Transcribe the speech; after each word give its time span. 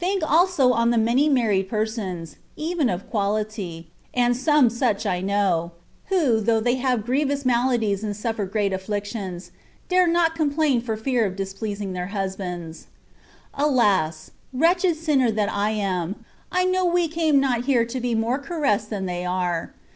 Think 0.00 0.28
also 0.28 0.72
on 0.72 0.90
the 0.90 0.98
many 0.98 1.28
married 1.28 1.68
persons— 1.68 2.34
even 2.70 2.88
of 2.88 3.08
quaUty 3.08 3.84
(and 4.12 4.36
some 4.36 4.70
such 4.70 5.06
I 5.06 5.20
know)— 5.20 5.70
who, 6.08 6.40
though 6.40 6.58
they 6.58 6.74
have 6.82 7.06
grievous 7.06 7.44
maladies 7.46 8.02
and 8.02 8.12
suflfer 8.12 8.50
great 8.50 8.72
afflictions, 8.72 9.52
dare 9.88 10.08
not 10.08 10.34
complain 10.34 10.80
for 10.80 10.96
fear 10.96 11.24
of 11.24 11.36
displeasing 11.36 11.92
their 11.92 12.08
htisbands. 12.08 12.86
Alas! 13.54 14.32
wretched 14.52 14.96
sinner 14.96 15.30
that 15.30 15.48
I 15.48 15.70
am, 15.70 16.24
I 16.50 16.64
know 16.64 16.84
we 16.84 17.06
came 17.06 17.38
not 17.38 17.66
here 17.66 17.84
to 17.84 18.00
be 18.00 18.16
more 18.16 18.40
caressed 18.40 18.90
than 18.90 19.06
they 19.06 19.24
are. 19.24 19.72